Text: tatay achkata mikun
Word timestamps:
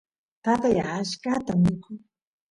tatay 0.43 0.77
achkata 0.97 1.53
mikun 1.63 1.97